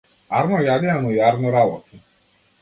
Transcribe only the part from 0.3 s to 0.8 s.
Арно